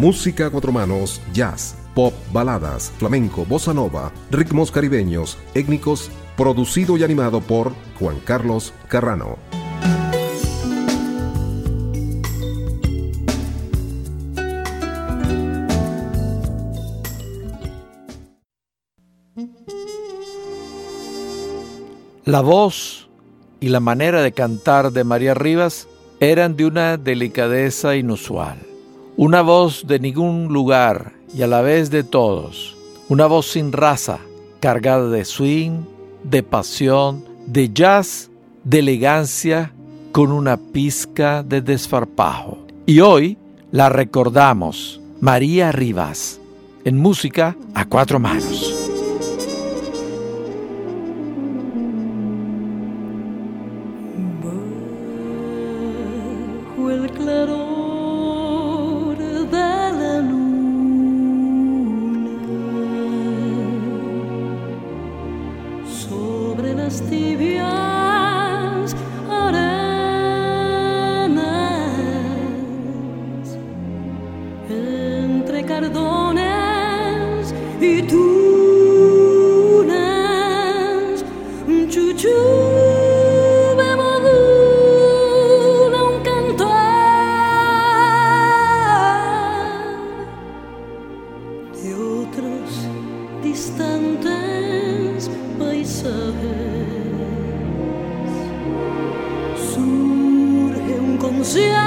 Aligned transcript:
Música 0.00 0.46
a 0.46 0.50
cuatro 0.50 0.72
manos, 0.72 1.20
jazz, 1.34 1.76
pop, 1.94 2.14
baladas, 2.32 2.90
flamenco, 2.96 3.44
bossa 3.44 3.74
nova, 3.74 4.10
ritmos 4.30 4.70
caribeños, 4.70 5.36
étnicos, 5.52 6.10
producido 6.38 6.96
y 6.96 7.04
animado 7.04 7.42
por 7.42 7.74
Juan 7.98 8.18
Carlos 8.24 8.72
Carrano. 8.88 9.36
La 22.24 22.40
voz 22.40 23.10
y 23.60 23.68
la 23.68 23.80
manera 23.80 24.22
de 24.22 24.32
cantar 24.32 24.92
de 24.92 25.04
María 25.04 25.34
Rivas 25.34 25.88
eran 26.20 26.56
de 26.56 26.64
una 26.64 26.96
delicadeza 26.96 27.96
inusual. 27.96 28.69
Una 29.22 29.42
voz 29.42 29.86
de 29.86 29.98
ningún 29.98 30.48
lugar 30.50 31.12
y 31.34 31.42
a 31.42 31.46
la 31.46 31.60
vez 31.60 31.90
de 31.90 32.04
todos. 32.04 32.74
Una 33.10 33.26
voz 33.26 33.50
sin 33.50 33.70
raza, 33.70 34.18
cargada 34.60 35.10
de 35.10 35.26
swing, 35.26 35.82
de 36.24 36.42
pasión, 36.42 37.26
de 37.44 37.68
jazz, 37.68 38.30
de 38.64 38.78
elegancia, 38.78 39.74
con 40.12 40.32
una 40.32 40.56
pizca 40.56 41.42
de 41.42 41.60
desfarpajo. 41.60 42.60
Y 42.86 43.00
hoy 43.00 43.36
la 43.70 43.90
recordamos, 43.90 45.02
María 45.20 45.70
Rivas, 45.70 46.40
en 46.86 46.96
música 46.96 47.58
a 47.74 47.84
cuatro 47.84 48.20
manos. 48.20 48.79
longe 101.42 101.79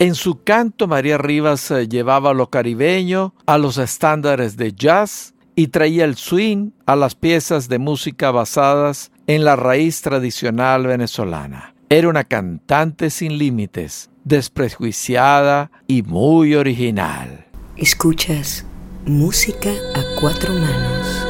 En 0.00 0.14
su 0.14 0.44
canto, 0.44 0.86
María 0.86 1.18
Rivas 1.18 1.72
eh, 1.72 1.88
llevaba 1.88 2.32
lo 2.32 2.50
caribeño 2.50 3.34
a 3.46 3.58
los 3.58 3.78
estándares 3.78 4.56
de 4.56 4.72
jazz 4.72 5.34
y 5.56 5.68
traía 5.68 6.04
el 6.04 6.16
swing 6.16 6.70
a 6.86 6.94
las 6.94 7.16
piezas 7.16 7.68
de 7.68 7.80
música 7.80 8.30
basadas 8.30 9.10
en 9.26 9.44
la 9.44 9.56
raíz 9.56 10.00
tradicional 10.02 10.86
venezolana. 10.86 11.74
Era 11.88 12.08
una 12.08 12.22
cantante 12.22 13.10
sin 13.10 13.38
límites, 13.38 14.10
desprejuiciada 14.22 15.72
y 15.88 16.02
muy 16.02 16.54
original. 16.54 17.46
Escuchas 17.76 18.66
música 19.04 19.70
a 19.96 20.20
cuatro 20.20 20.52
manos. 20.54 21.27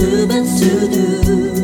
disturbance 0.00 0.60
to 0.60 0.88
do. 0.88 1.59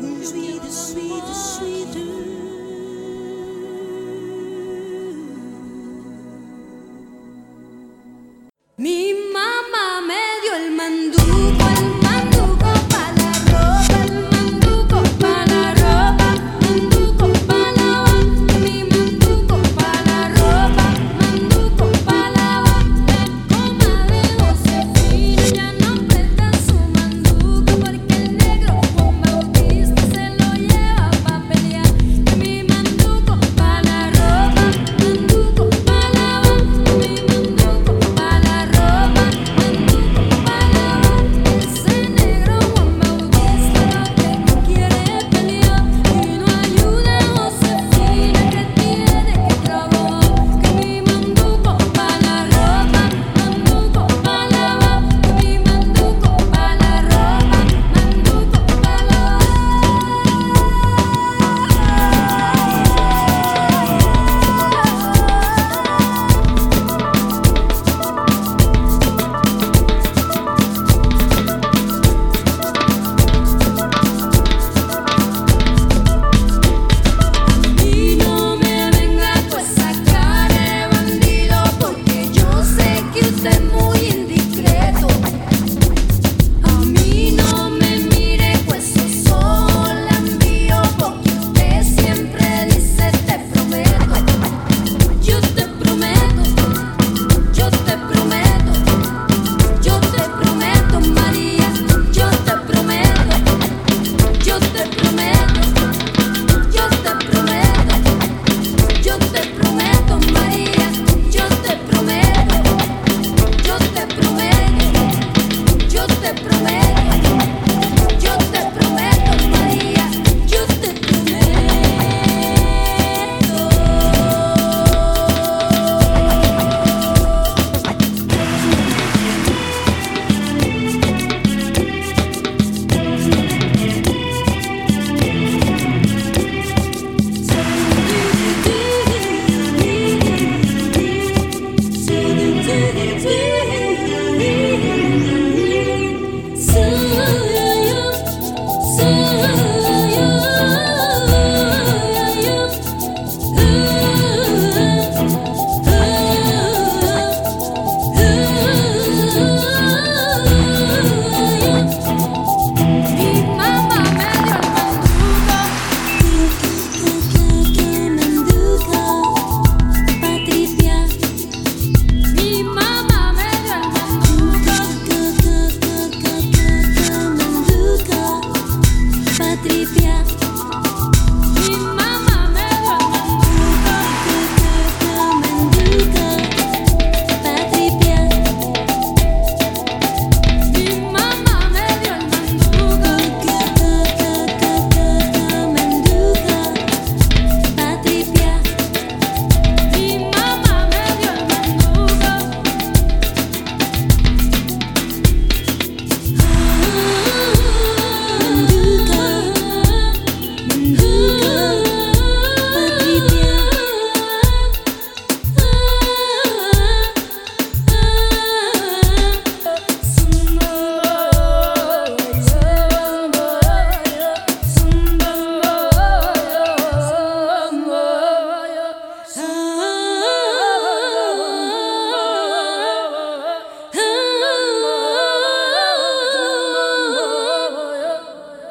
who's 0.00 0.32
be 0.32 0.58
the. 0.58 2.27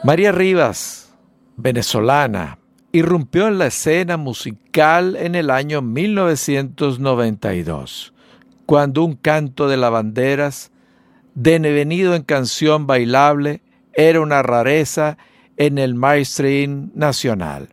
María 0.07 0.31
Rivas, 0.31 1.11
venezolana, 1.57 2.59
irrumpió 2.93 3.49
en 3.49 3.57
la 3.57 3.67
escena 3.67 4.15
musical 4.15 5.17
en 5.17 5.35
el 5.35 5.49
año 5.49 5.81
1992, 5.81 8.13
cuando 8.65 9.03
un 9.03 9.15
canto 9.15 9.67
de 9.67 9.75
lavanderas, 9.75 10.71
devenido 11.35 12.15
en 12.15 12.23
canción 12.23 12.87
bailable, 12.87 13.61
era 13.91 14.21
una 14.21 14.41
rareza 14.43 15.17
en 15.57 15.77
el 15.77 15.93
mainstream 15.93 16.91
nacional. 16.95 17.67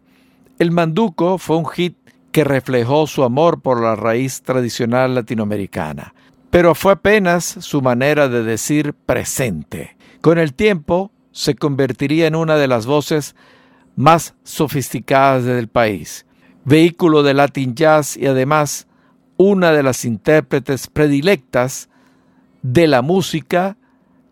El 0.59 0.73
manduco 0.73 1.39
fue 1.39 1.59
un 1.59 1.67
hit 1.67 1.97
que 2.33 2.43
reflejó 2.43 3.07
su 3.07 3.23
amor 3.23 3.63
por 3.63 3.81
la 3.81 3.95
raíz 3.95 4.43
tradicional 4.43 5.15
latinoamericana, 5.15 6.15
pero 6.51 6.75
fue 6.75 6.95
apenas 6.95 7.45
su 7.45 7.81
manera 7.81 8.29
de 8.29 8.43
decir 8.43 8.93
presente. 8.93 9.97
Con 10.21 10.39
el 10.39 10.55
tiempo, 10.55 11.13
se 11.35 11.57
convertiría 11.57 12.29
en 12.29 12.37
una 12.37 12.55
de 12.57 12.69
las 12.69 12.87
voces 12.87 13.35
más 13.97 14.35
sofisticadas 14.45 15.45
del 15.45 15.67
país, 15.69 16.27
vehículo 16.65 17.25
de 17.25 17.35
Latin 17.35 17.75
Jazz 17.75 18.17
y 18.17 18.27
además 18.27 18.87
una 19.37 19.73
de 19.73 19.83
las 19.83 20.05
intérpretes 20.05 20.87
predilectas 20.87 21.91
de 22.63 22.87
la 22.87 23.03
música 23.03 23.77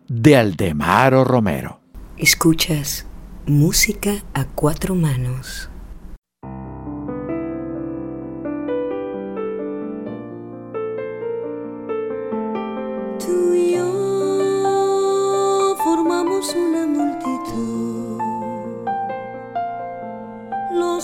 de 0.07 0.37
Aldemaro 0.37 1.25
Romero. 1.25 1.81
Escuchas 2.17 3.05
música 3.45 4.23
a 4.33 4.45
cuatro 4.45 4.95
manos. 4.95 5.69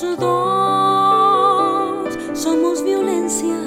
Los 0.02 0.18
dos 0.18 2.18
somos 2.34 2.82
violencia 2.84 3.58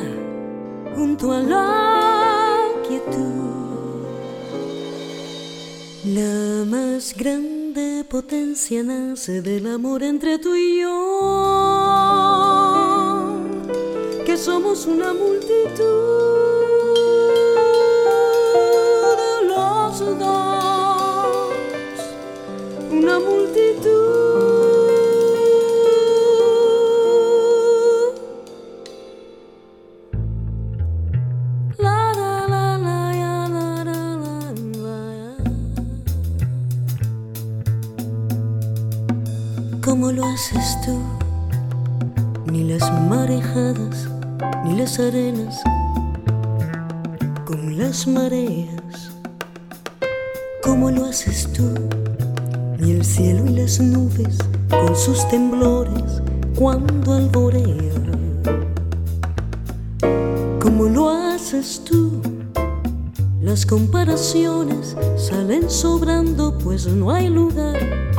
junto 0.97 1.31
a 1.31 1.41
la 1.41 2.59
quietud. 2.89 4.07
La 6.07 6.65
más 6.65 7.15
grande 7.15 8.07
potencia 8.09 8.83
nace 8.83 9.43
del 9.43 9.67
amor 9.67 10.03
entre 10.03 10.39
tú 10.39 10.55
y 10.55 10.81
yo, 10.81 10.89
que 14.25 14.39
somos 14.39 14.87
una 14.87 15.13
multitud. 15.13 15.83
Los 19.49 19.99
dos, 19.99 20.01
una 22.91 23.21
multitud. 23.21 24.22
Lo 40.23 40.29
haces 40.29 40.79
tú? 40.85 41.01
Ni 42.47 42.63
las 42.63 42.93
marejadas, 43.09 44.09
ni 44.65 44.77
las 44.77 45.01
arenas, 45.01 45.61
con 47.45 47.77
las 47.77 48.07
mareas. 48.07 49.11
¿Cómo 50.63 50.93
lo 50.93 51.07
haces 51.07 51.53
tú? 51.53 51.75
Ni 52.79 52.93
el 52.93 53.05
cielo 53.05 53.47
y 53.47 53.55
las 53.55 53.81
nubes, 53.81 54.39
con 54.71 54.95
sus 54.95 55.29
temblores, 55.29 56.23
cuando 56.57 57.15
alborea. 57.15 57.93
¿Cómo 60.61 60.85
lo 60.85 61.11
haces 61.11 61.83
tú? 61.85 62.23
Las 63.41 63.67
comparaciones 63.67 64.97
salen 65.17 65.69
sobrando, 65.69 66.57
pues 66.59 66.87
no 66.87 67.11
hay 67.11 67.29
lugar 67.29 68.12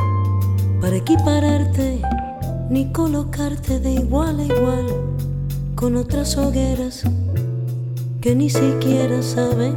para 0.94 1.02
equipararte 1.02 2.02
ni 2.70 2.92
colocarte 2.92 3.80
de 3.80 3.94
igual 3.94 4.38
a 4.38 4.44
igual 4.44 4.86
con 5.74 5.96
otras 5.96 6.36
hogueras 6.36 7.02
que 8.20 8.36
ni 8.36 8.48
siquiera 8.48 9.20
saben 9.20 9.76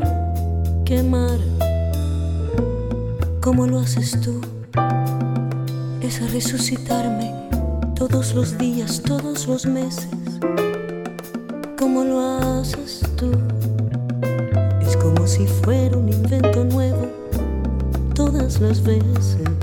quemar. 0.86 1.39
¿Cómo 3.41 3.65
lo 3.65 3.80
haces 3.80 4.19
tú? 4.21 4.41
Es 6.01 6.21
a 6.21 6.27
resucitarme 6.27 7.34
todos 7.95 8.36
los 8.36 8.56
días, 8.60 9.01
todos 9.01 9.47
los 9.47 9.65
meses. 9.65 10.10
¿Cómo 11.80 12.03
lo 12.03 12.60
haces 12.60 13.01
tú? 13.15 13.32
Es 14.82 14.95
como 14.95 15.25
si 15.25 15.47
fuera 15.47 15.97
un 15.97 16.10
invento 16.10 16.63
nuevo 16.63 17.08
todas 18.13 18.62
las 18.62 18.84
veces. 18.84 19.57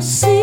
assim. 0.00 0.39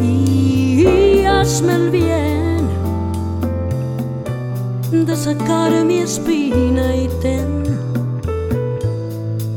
Y 0.00 1.24
hazme 1.24 1.74
el 1.74 1.90
bien 1.90 2.68
de 5.06 5.16
sacar 5.16 5.84
mi 5.84 5.98
espina 5.98 6.94
y 6.96 7.08
ten 7.20 7.64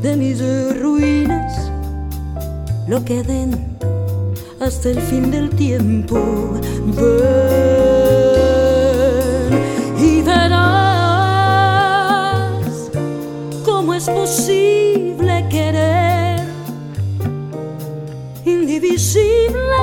de 0.02 0.16
mis 0.16 0.40
ruinas 0.80 1.70
lo 2.86 3.04
que 3.04 3.22
den 3.22 3.76
hasta 4.60 4.90
el 4.90 5.00
fin 5.00 5.30
del 5.30 5.50
tiempo. 5.50 6.18
Ven 6.86 7.08
y 9.98 10.22
verás 10.22 10.68
cómo 13.64 13.94
es 13.94 14.08
posible 14.08 14.87
Indivisible 18.98 19.80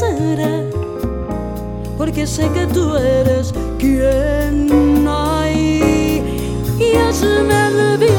seré, 0.00 0.70
porque 1.98 2.26
sé 2.26 2.48
que 2.54 2.66
tú 2.72 2.96
eres 2.96 3.52
quien 3.78 5.06
hay 5.06 6.22
y 6.80 6.96
hazme 6.96 7.66
el 7.66 7.98
bien 7.98 8.14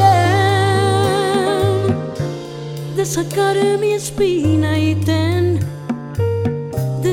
de 2.95 3.03
sacar 3.03 3.55
mi 3.79 3.93
espina 3.93 4.77
y 4.77 4.93
ten 4.93 5.59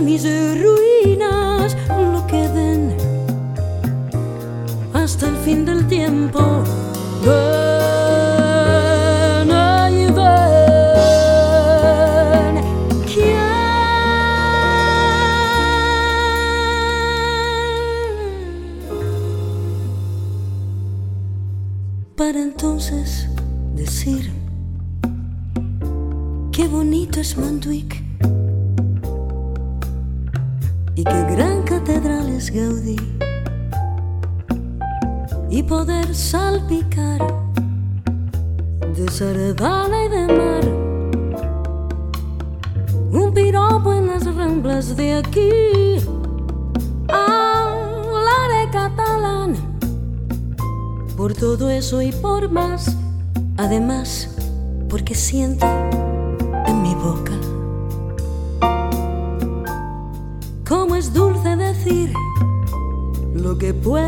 mis 0.03 0.25
ruinas 0.61 1.75
lo 1.89 2.27
queden 2.27 2.95
hasta 4.93 5.29
el 5.29 5.37
fin 5.37 5.65
del 5.65 5.87
tiempo. 5.87 6.63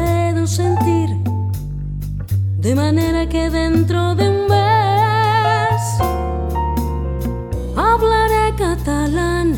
Puedo 0.04 0.46
sentir, 0.46 1.10
de 2.58 2.74
manera 2.74 3.26
que 3.28 3.48
dentro 3.50 4.14
de 4.14 4.28
un 4.28 4.46
mes 4.48 5.82
hablaré 7.76 8.54
catalán. 8.56 9.48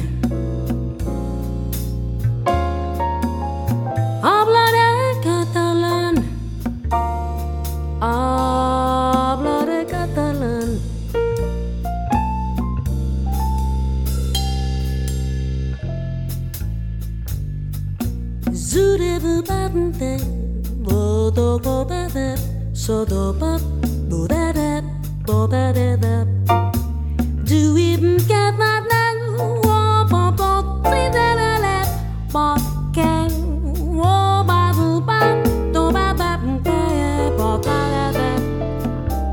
Hablaré 4.22 4.90
catalán. 5.22 6.14
Hablaré 8.00 9.86
catalán. 9.86 10.68
Zuribubante, 18.54 20.18
bodogobebe, 20.18 20.25
sodoba, 22.86 23.58
bodada, 24.08 24.80
bobada, 25.26 26.24
do 27.44 27.74
get 28.28 28.54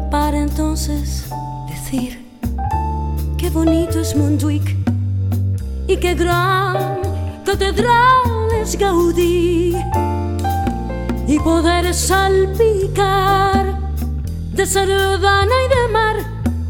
para 0.10 0.40
entonces 0.40 1.26
decir 1.70 2.26
qué 3.38 3.52
bonito 3.52 4.00
es 4.00 4.16
Montjuic 4.16 4.76
y 5.88 5.98
qué 5.98 6.16
gran 6.16 7.02
catedral 7.46 8.50
es 8.60 8.76
Gaudí 8.80 9.76
y 11.34 11.40
poder 11.40 11.92
salpicar 11.96 13.66
de 14.52 14.66
sardana 14.68 15.56
y 15.66 15.68
de 15.76 15.88
mar 15.92 16.16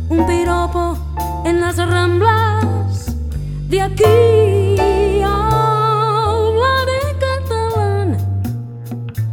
un 0.08 0.26
piropo 0.26 0.97
en 1.43 1.60
las 1.60 1.76
ramblas 1.76 3.13
de 3.67 3.82
aquí. 3.82 5.21
Hablaré 5.21 7.02
catalán 7.19 8.17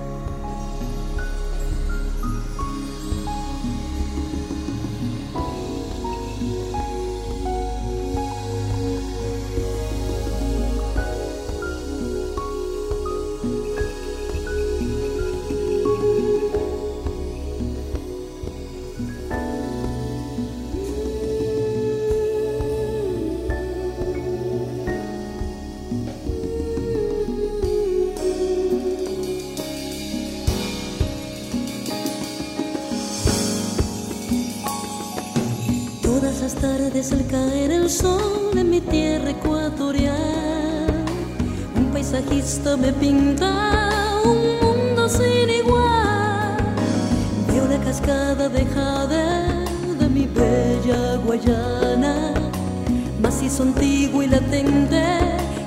Macizo 53.39 53.63
antiguo 53.63 54.25
y 54.25 54.27
latente 54.27 55.21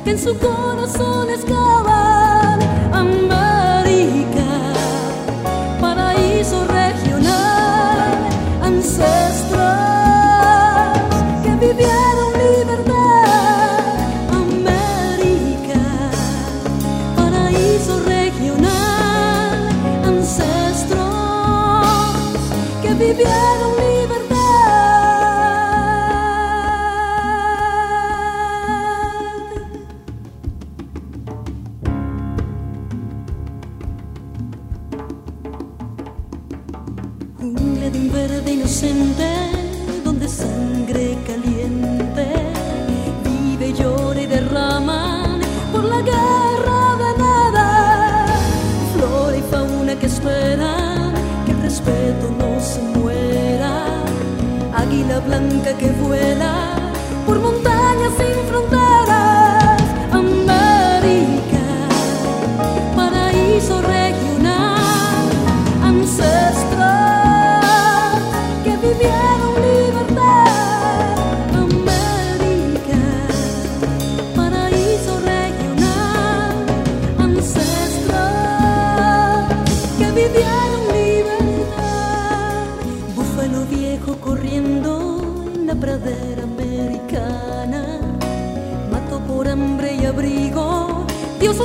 que 0.03 0.11
en 0.11 0.19
su 0.19 0.37
corazón 0.37 1.29
excava 1.29 2.20
que 55.81 55.87
vuela 55.93 56.50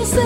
Su 0.06 0.20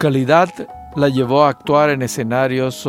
calidad 0.00 0.48
la 0.96 1.10
llevó 1.10 1.44
a 1.44 1.50
actuar 1.50 1.90
en 1.90 2.00
escenarios 2.00 2.88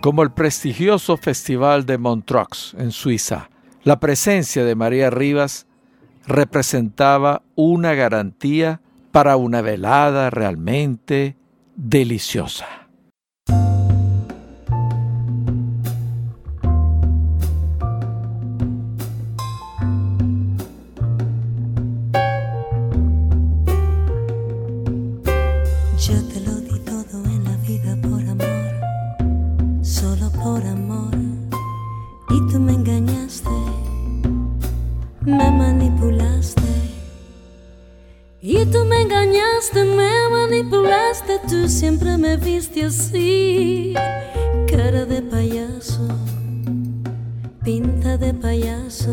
como 0.00 0.22
el 0.22 0.30
prestigioso 0.30 1.16
Festival 1.16 1.84
de 1.86 1.98
Montreux 1.98 2.76
en 2.78 2.92
Suiza. 2.92 3.50
La 3.82 3.98
presencia 3.98 4.64
de 4.64 4.76
María 4.76 5.10
Rivas 5.10 5.66
representaba 6.24 7.42
una 7.56 7.94
garantía 7.94 8.80
para 9.10 9.36
una 9.36 9.60
velada 9.60 10.30
realmente 10.30 11.36
deliciosa. 11.74 12.85
Cara 44.70 45.04
de 45.06 45.22
payaso, 45.22 46.08
pinta 47.64 48.16
de 48.18 48.32
payaso, 48.32 49.12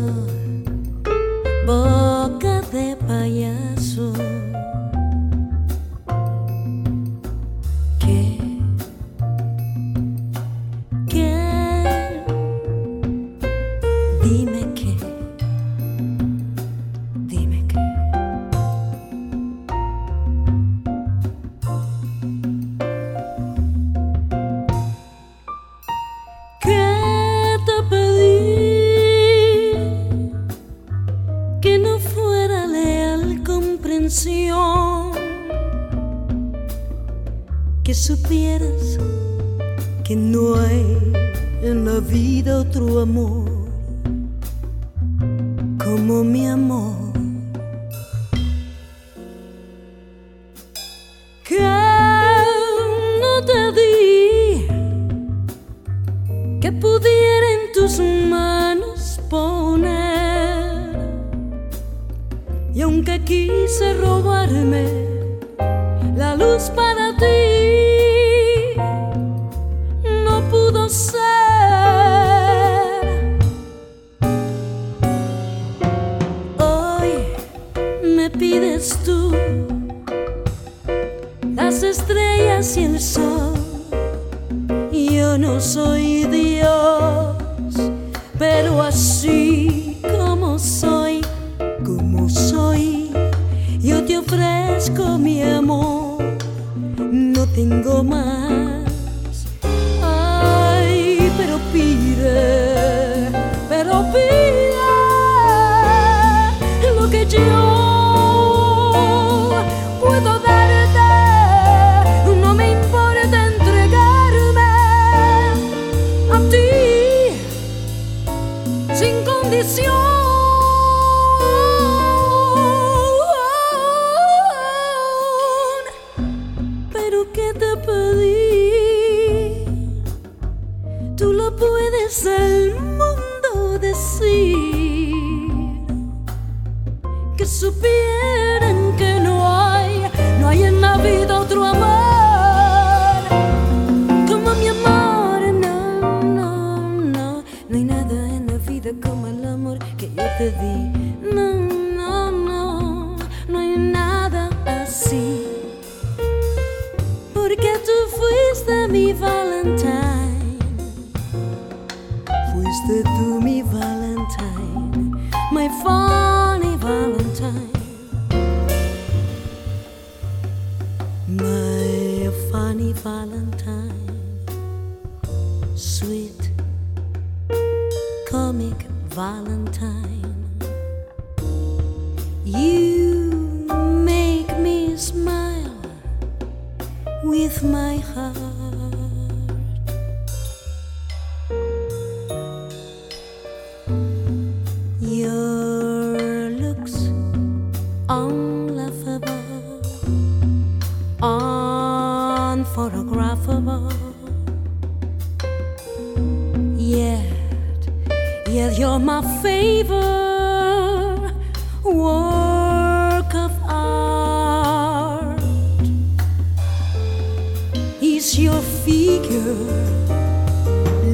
figure 218.82 219.54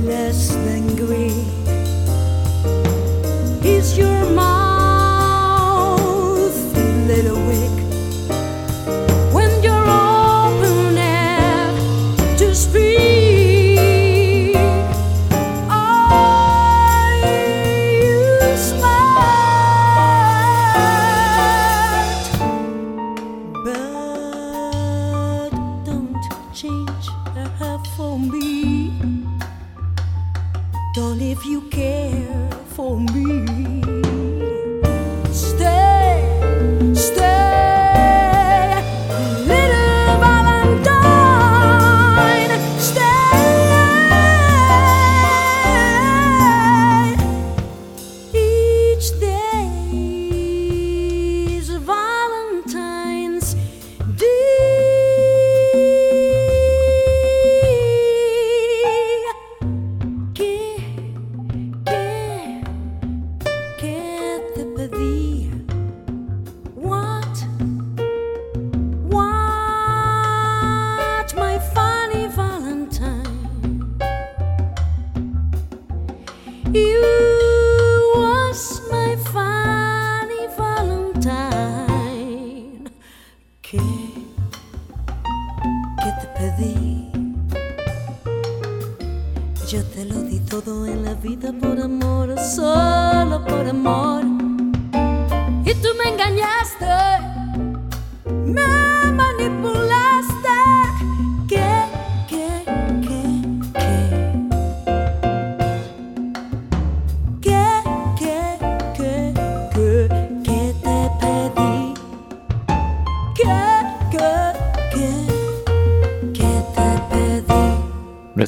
less 0.05 0.55
than 0.65 0.97
Greek 0.97 1.47
is 3.65 3.99
your 3.99 4.25
mind. 4.31 4.50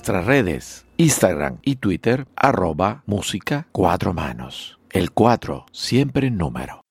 nuestras 0.02 0.26
redes, 0.26 0.84
Instagram 0.96 1.58
y 1.62 1.76
Twitter, 1.76 2.26
arroba 2.34 3.04
música 3.06 3.68
cuatro 3.70 4.12
manos. 4.12 4.80
El 4.90 5.12
cuatro 5.12 5.64
siempre 5.70 6.26
en 6.26 6.38
número. 6.38 6.81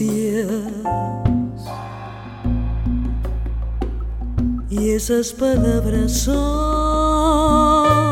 Angustias 0.00 0.46
y 4.70 4.90
esas 4.90 5.32
palabras 5.32 6.12
son 6.12 8.09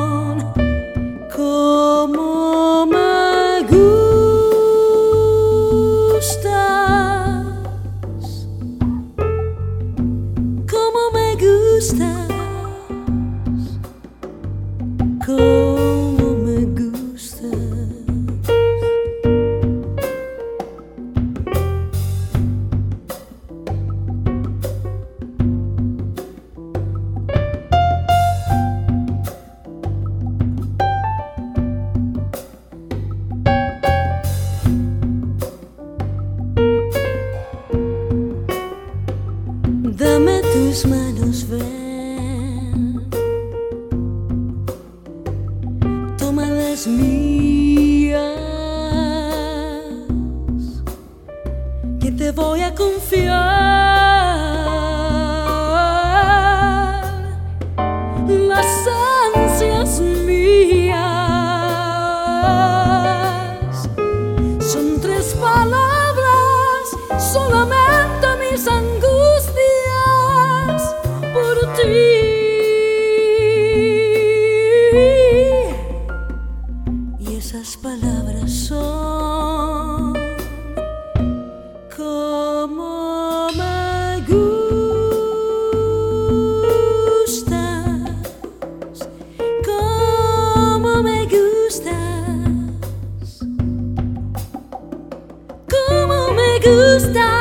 tu 96.68 96.82
estás. 96.82 97.37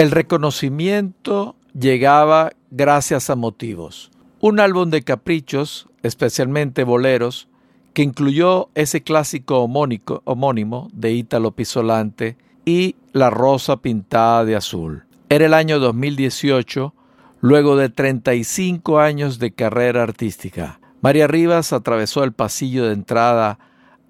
El 0.00 0.12
reconocimiento 0.12 1.56
llegaba 1.78 2.52
gracias 2.70 3.28
a 3.28 3.36
motivos. 3.36 4.10
Un 4.40 4.58
álbum 4.58 4.88
de 4.88 5.02
caprichos, 5.02 5.90
especialmente 6.02 6.84
boleros, 6.84 7.48
que 7.92 8.00
incluyó 8.00 8.70
ese 8.74 9.02
clásico 9.02 9.58
homónimo 9.58 10.88
de 10.94 11.12
Ítalo 11.12 11.50
Pisolante 11.50 12.38
y 12.64 12.96
La 13.12 13.28
Rosa 13.28 13.82
Pintada 13.82 14.46
de 14.46 14.56
Azul. 14.56 15.04
Era 15.28 15.44
el 15.44 15.52
año 15.52 15.78
2018, 15.78 16.94
luego 17.42 17.76
de 17.76 17.90
35 17.90 19.00
años 19.00 19.38
de 19.38 19.52
carrera 19.52 20.02
artística. 20.02 20.80
María 21.02 21.26
Rivas 21.26 21.74
atravesó 21.74 22.24
el 22.24 22.32
pasillo 22.32 22.86
de 22.86 22.94
entrada 22.94 23.58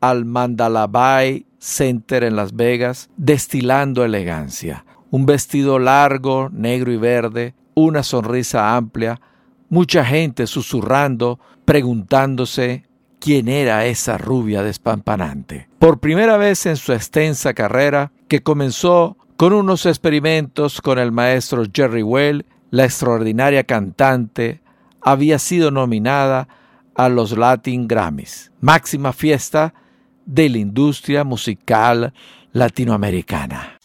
al 0.00 0.24
Mandala 0.24 0.86
Bay 0.86 1.46
Center 1.58 2.22
en 2.22 2.36
Las 2.36 2.54
Vegas, 2.54 3.10
destilando 3.16 4.04
elegancia 4.04 4.84
un 5.10 5.26
vestido 5.26 5.78
largo, 5.78 6.48
negro 6.52 6.92
y 6.92 6.96
verde, 6.96 7.54
una 7.74 8.02
sonrisa 8.02 8.76
amplia, 8.76 9.20
mucha 9.68 10.04
gente 10.04 10.46
susurrando, 10.46 11.38
preguntándose 11.64 12.84
quién 13.18 13.48
era 13.48 13.86
esa 13.86 14.18
rubia 14.18 14.62
despampanante. 14.62 15.68
Por 15.78 16.00
primera 16.00 16.36
vez 16.36 16.66
en 16.66 16.76
su 16.76 16.92
extensa 16.92 17.54
carrera, 17.54 18.12
que 18.28 18.42
comenzó 18.42 19.16
con 19.36 19.52
unos 19.52 19.86
experimentos 19.86 20.80
con 20.80 20.98
el 20.98 21.12
maestro 21.12 21.64
Jerry 21.72 22.02
Well, 22.02 22.46
la 22.70 22.84
extraordinaria 22.84 23.64
cantante 23.64 24.60
había 25.00 25.38
sido 25.38 25.70
nominada 25.70 26.48
a 26.94 27.08
los 27.08 27.36
Latin 27.36 27.88
Grammys, 27.88 28.52
máxima 28.60 29.12
fiesta 29.12 29.74
de 30.26 30.48
la 30.48 30.58
industria 30.58 31.24
musical 31.24 32.12
latinoamericana. 32.52 33.79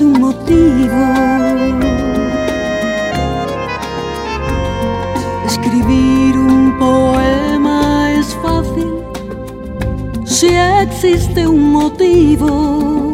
Un 0.00 0.20
motivo. 0.20 1.14
Escribir 5.46 6.38
un 6.38 6.78
poema 6.78 8.12
es 8.12 8.34
fácil 8.42 8.88
si 10.24 10.48
existe 10.48 11.46
un 11.46 11.72
motivo 11.72 13.12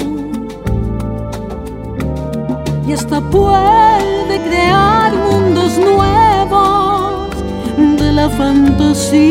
y 2.87 2.93
hasta 2.93 3.21
puede 3.21 4.41
crear 4.47 5.13
mundos 5.15 5.79
nuevos 5.79 7.31
de 7.99 8.13
la 8.13 8.29
fantasía. 8.31 9.27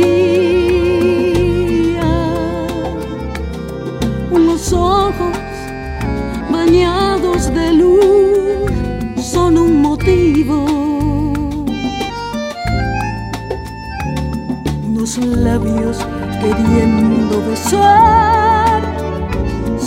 Unos 4.32 4.74
ojos 4.74 5.35
de 7.56 7.74
luz 7.74 9.26
son 9.32 9.58
un 9.58 9.82
motivo. 9.82 10.66
Unos 14.88 15.18
labios 15.18 15.97
queriendo 16.41 17.41
besar 17.49 18.82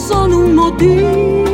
son 0.09 0.33
un 0.33 0.55
motivo. 0.55 1.48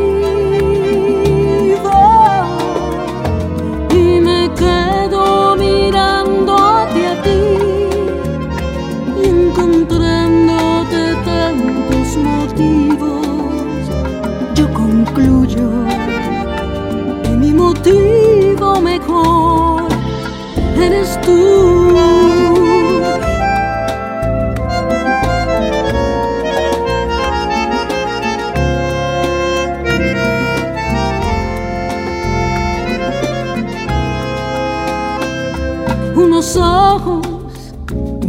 Ojos 36.95 37.75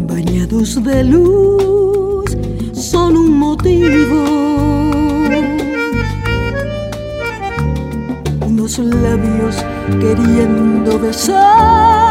bañados 0.07 0.83
de 0.83 1.03
luz 1.03 2.25
son 2.73 3.15
un 3.15 3.37
motivo. 3.37 4.23
Unos 8.47 8.79
labios 8.79 9.55
queriendo 9.99 10.99
besar 10.99 12.04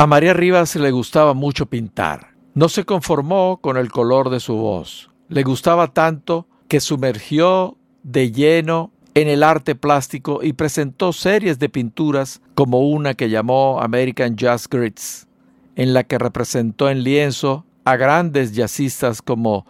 A 0.00 0.06
María 0.06 0.32
Rivas 0.32 0.76
le 0.76 0.92
gustaba 0.92 1.34
mucho 1.34 1.66
pintar. 1.66 2.28
No 2.54 2.68
se 2.68 2.84
conformó 2.84 3.58
con 3.60 3.76
el 3.76 3.90
color 3.90 4.30
de 4.30 4.38
su 4.38 4.54
voz. 4.54 5.10
Le 5.28 5.42
gustaba 5.42 5.88
tanto 5.88 6.46
que 6.68 6.78
sumergió 6.78 7.76
de 8.04 8.30
lleno 8.30 8.92
en 9.14 9.26
el 9.26 9.42
arte 9.42 9.74
plástico 9.74 10.38
y 10.40 10.52
presentó 10.52 11.12
series 11.12 11.58
de 11.58 11.68
pinturas 11.68 12.40
como 12.54 12.88
una 12.88 13.14
que 13.14 13.28
llamó 13.28 13.80
American 13.80 14.36
Jazz 14.36 14.68
Grits, 14.68 15.26
en 15.74 15.92
la 15.92 16.04
que 16.04 16.16
representó 16.16 16.88
en 16.88 17.02
lienzo 17.02 17.66
a 17.84 17.96
grandes 17.96 18.52
jazzistas 18.52 19.20
como 19.20 19.66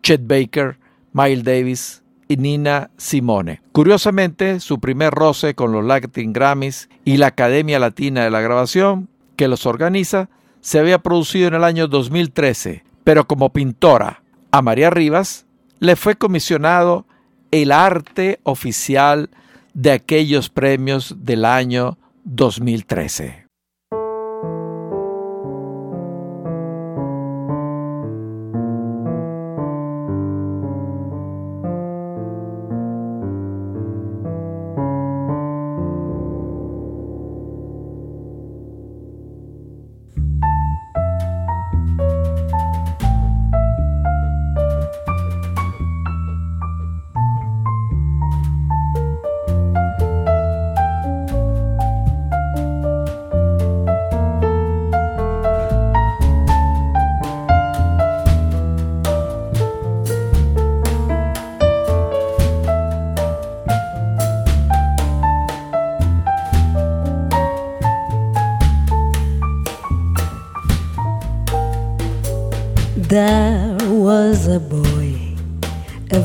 Chet 0.00 0.24
Baker, 0.24 0.78
Miles 1.12 1.42
Davis 1.42 2.02
y 2.28 2.36
Nina 2.36 2.90
Simone. 2.98 3.60
Curiosamente, 3.72 4.60
su 4.60 4.78
primer 4.78 5.12
roce 5.12 5.56
con 5.56 5.72
los 5.72 5.84
Latin 5.84 6.32
Grammys 6.32 6.88
y 7.04 7.16
la 7.16 7.26
Academia 7.26 7.80
Latina 7.80 8.22
de 8.22 8.30
la 8.30 8.40
Grabación, 8.40 9.08
que 9.36 9.48
los 9.48 9.66
organiza, 9.66 10.28
se 10.60 10.78
había 10.78 10.98
producido 10.98 11.48
en 11.48 11.54
el 11.54 11.64
año 11.64 11.88
2013, 11.88 12.84
pero 13.04 13.26
como 13.26 13.52
pintora, 13.52 14.22
a 14.50 14.62
María 14.62 14.90
Rivas 14.90 15.46
le 15.80 15.96
fue 15.96 16.16
comisionado 16.16 17.06
el 17.50 17.72
arte 17.72 18.40
oficial 18.44 19.30
de 19.74 19.92
aquellos 19.92 20.48
premios 20.48 21.16
del 21.18 21.44
año 21.44 21.98
2013. 22.24 23.41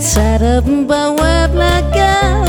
Set 0.00 0.42
up 0.42 0.64
by 0.88 1.08
web 1.10 1.54
like 1.54 1.94
a 1.94 2.39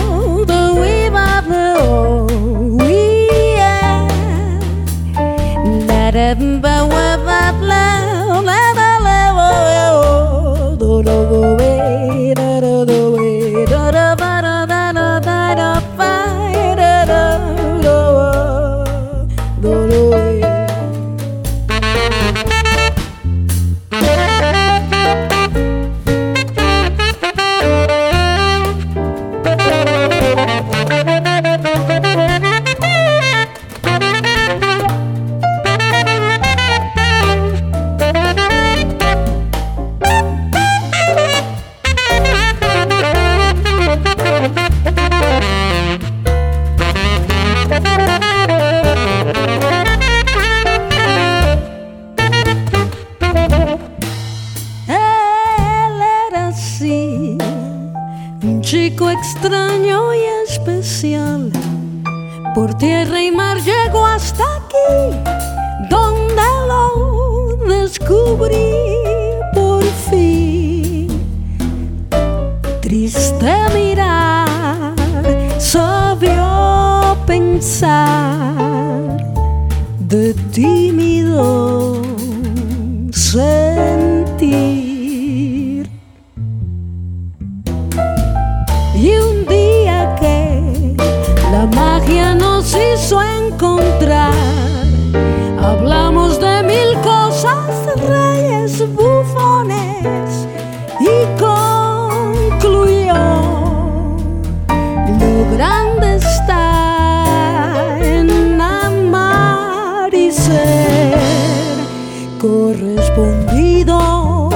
correspondido 112.41 114.49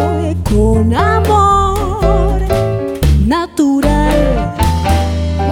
con 0.44 0.94
amor 0.96 2.42
natural. 3.28 4.56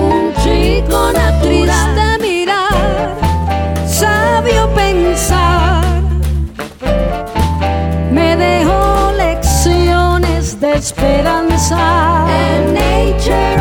Un 0.01 0.33
chico 0.43 1.11
natural 1.11 1.95
de 1.95 2.17
mirar, 2.27 3.15
sabio 3.85 4.67
pensar, 4.73 5.83
me 8.11 8.35
dejó 8.35 9.11
lecciones 9.15 10.59
de 10.59 10.73
esperanza. 10.73 12.25
El 12.29 12.73
Nature 12.73 13.52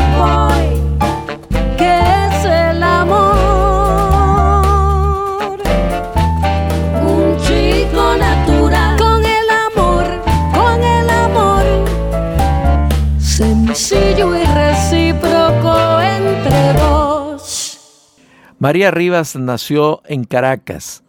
María 18.62 18.92
Rivas 18.92 19.34
nació 19.34 20.02
en 20.04 20.22
Caracas 20.22 21.02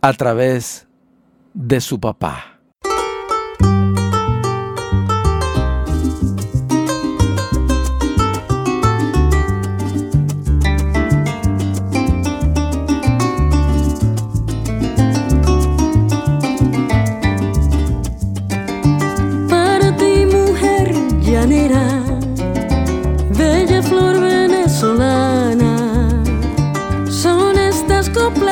a 0.00 0.12
través 0.12 0.88
de 1.52 1.80
su 1.80 2.00
papá. 2.00 2.53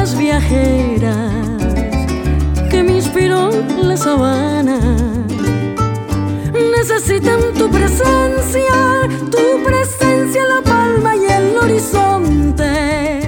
Coplas 0.03 0.19
viajeras 0.19 1.47
que 2.71 2.83
me 2.83 2.97
inspiró 2.97 3.51
la 3.83 3.97
sabana. 3.97 4.81
Necesitan 6.77 7.41
tu 7.57 7.71
presencia, 7.71 9.09
tu 9.31 9.63
presencia, 9.63 10.43
la 10.47 10.61
palma 10.63 11.15
y 11.15 11.27
el 11.27 11.57
horizonte. 11.57 13.21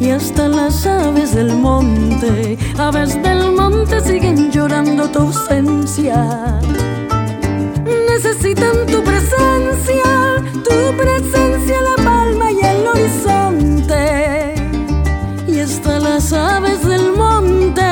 Y 0.00 0.10
hasta 0.10 0.48
las 0.48 0.84
aves 0.86 1.34
del 1.34 1.54
monte, 1.54 2.58
aves 2.78 3.22
del 3.22 3.52
monte 3.52 4.00
siguen 4.00 4.50
llorando 4.50 5.08
tu 5.08 5.20
ausencia. 5.20 6.60
Necesitan 8.10 8.86
tu 8.86 9.04
presencia, 9.04 10.42
tu 10.64 10.96
presencia, 10.96 11.76
la 11.80 12.02
palma 12.02 12.50
y 12.50 12.58
el 12.58 12.86
horizonte. 12.88 13.65
Las 16.28 16.32
aves 16.32 16.84
del 16.84 17.12
monte 17.12 17.82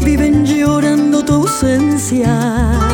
viven 0.00 0.46
llorando 0.46 1.22
tu 1.22 1.34
ausencia. 1.34 2.87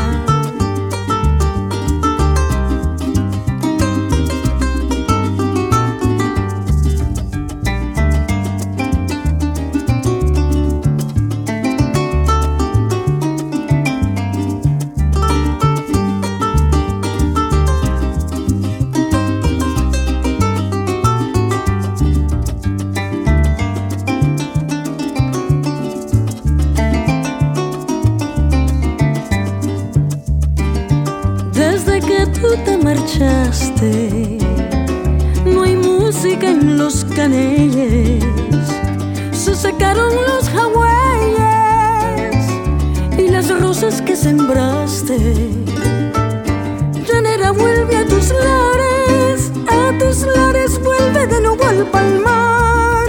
sembraste. 44.24 45.18
Llanera, 47.06 47.50
vuelve 47.50 47.94
a 47.94 48.06
tus 48.06 48.30
lares, 48.30 49.52
a 49.68 49.98
tus 49.98 50.22
lares 50.34 50.82
vuelve 50.82 51.26
de 51.26 51.42
nuevo 51.42 51.62
al 51.62 51.84
palmar. 51.90 53.06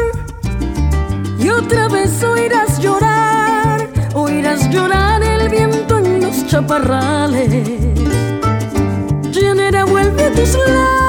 Y 1.40 1.50
otra 1.50 1.88
vez 1.88 2.22
oirás 2.22 2.80
llorar, 2.80 3.88
oirás 4.14 4.70
llorar 4.70 5.24
el 5.24 5.48
viento 5.48 6.00
en 6.00 6.22
los 6.22 6.48
chaparrales. 6.48 7.50
Llanera, 9.32 9.86
vuelve 9.86 10.22
a 10.22 10.32
tus 10.34 10.54
lares. 10.68 11.05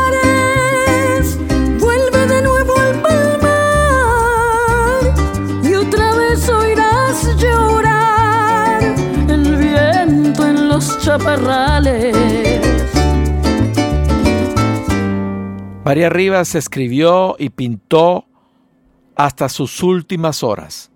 María 15.84 16.08
Rivas 16.08 16.54
escribió 16.54 17.36
y 17.38 17.50
pintó 17.50 18.26
hasta 19.14 19.48
sus 19.48 19.82
últimas 19.82 20.42
horas, 20.42 20.90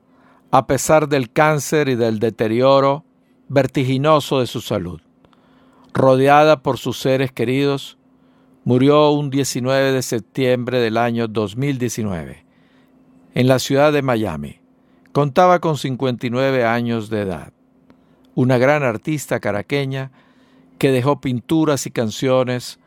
a 0.51 0.67
pesar 0.67 1.09
del 1.09 1.31
cáncer 1.31 1.89
y 1.89 1.95
del 1.95 2.19
deterioro 2.19 3.05
vertiginoso 3.49 4.41
de 4.41 4.47
su 4.47 4.61
salud. 4.61 5.01
Rodeada 5.93 6.63
por 6.63 6.79
sus 6.79 6.99
seres 6.99 7.33
queridos, 7.33 7.99
murió 8.65 9.11
un 9.11 9.31
19 9.31 9.93
de 9.93 10.03
septiembre 10.03 10.81
del 10.81 10.97
año 10.97 11.29
2019 11.29 12.45
en 13.35 13.47
la 13.49 13.59
ciudad 13.59 13.93
de 13.93 14.03
Miami. 14.03 14.61
Contaba 15.13 15.59
con 15.59 15.77
59 15.77 16.65
años 16.65 17.11
de 17.11 17.23
edad. 17.23 17.53
Una 18.35 18.59
gran 18.59 18.83
artista 18.83 19.41
caraqueña 19.41 20.11
que 20.79 20.91
dejó 20.91 21.21
pinturas 21.21 21.87
y 21.87 21.91
canciones 21.91 22.79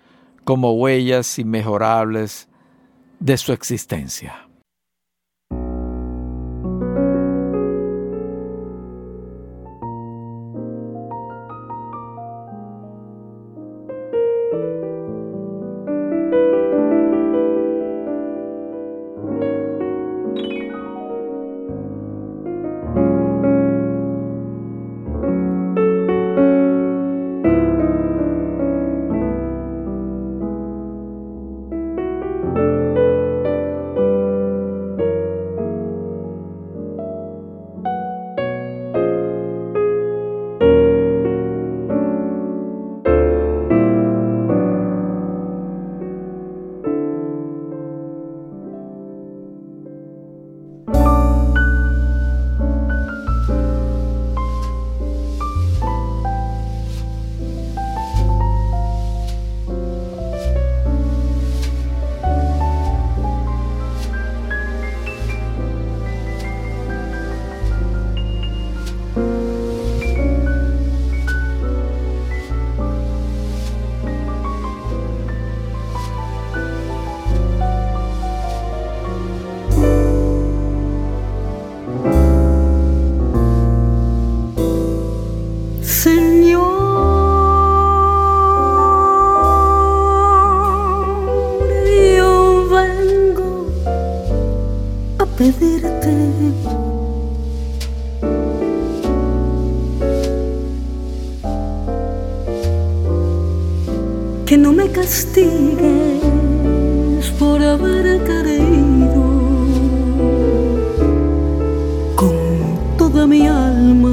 como 0.44 0.74
huellas 0.74 1.38
inmejorables 1.39 2.48
de 3.20 3.38
su 3.38 3.54
existencia. 3.54 4.43
Que 104.45 104.57
no 104.57 104.71
me 104.71 104.88
castigues 104.91 105.71
por 107.39 107.63
haber 107.63 108.23
querido 108.23 109.23
con 112.15 112.36
toda 112.97 113.25
mi 113.25 113.47
alma. 113.47 114.12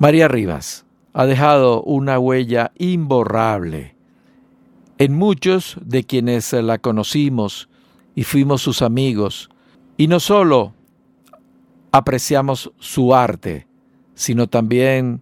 María 0.00 0.28
Rivas 0.28 0.86
ha 1.12 1.26
dejado 1.26 1.82
una 1.82 2.18
huella 2.18 2.72
imborrable 2.78 3.94
en 4.96 5.14
muchos 5.14 5.76
de 5.84 6.04
quienes 6.04 6.54
la 6.54 6.78
conocimos 6.78 7.68
y 8.14 8.24
fuimos 8.24 8.62
sus 8.62 8.80
amigos, 8.80 9.50
y 9.98 10.08
no 10.08 10.18
solo 10.18 10.72
apreciamos 11.92 12.72
su 12.78 13.14
arte, 13.14 13.66
sino 14.14 14.46
también 14.46 15.20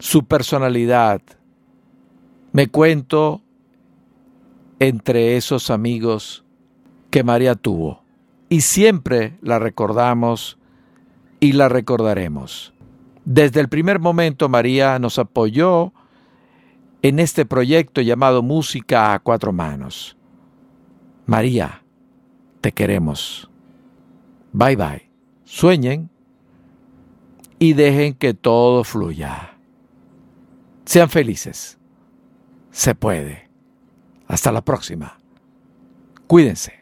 su 0.00 0.24
personalidad. 0.24 1.22
Me 2.50 2.66
cuento 2.66 3.42
entre 4.80 5.36
esos 5.36 5.70
amigos 5.70 6.44
que 7.10 7.22
María 7.22 7.54
tuvo, 7.54 8.02
y 8.48 8.62
siempre 8.62 9.38
la 9.40 9.60
recordamos 9.60 10.58
y 11.38 11.52
la 11.52 11.68
recordaremos. 11.68 12.74
Desde 13.32 13.60
el 13.60 13.68
primer 13.68 14.00
momento 14.00 14.48
María 14.48 14.98
nos 14.98 15.16
apoyó 15.16 15.92
en 17.00 17.20
este 17.20 17.46
proyecto 17.46 18.00
llamado 18.00 18.42
Música 18.42 19.14
a 19.14 19.20
Cuatro 19.20 19.52
Manos. 19.52 20.16
María, 21.26 21.84
te 22.60 22.72
queremos. 22.72 23.48
Bye 24.52 24.74
bye. 24.74 25.10
Sueñen 25.44 26.10
y 27.60 27.74
dejen 27.74 28.14
que 28.14 28.34
todo 28.34 28.82
fluya. 28.82 29.56
Sean 30.84 31.08
felices. 31.08 31.78
Se 32.72 32.96
puede. 32.96 33.48
Hasta 34.26 34.50
la 34.50 34.64
próxima. 34.64 35.20
Cuídense. 36.26 36.80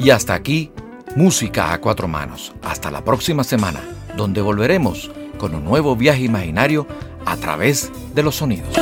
Y 0.00 0.10
hasta 0.10 0.34
aquí, 0.34 0.72
Música 1.16 1.72
a 1.72 1.80
Cuatro 1.80 2.08
Manos. 2.08 2.52
Hasta 2.62 2.90
la 2.90 3.04
próxima 3.04 3.44
semana, 3.44 3.80
donde 4.16 4.40
volveremos 4.40 5.12
con 5.38 5.54
un 5.54 5.64
nuevo 5.64 5.94
viaje 5.94 6.22
imaginario 6.22 6.88
a 7.24 7.36
través 7.36 7.92
de 8.14 8.22
los 8.24 8.34
sonidos. 8.34 8.74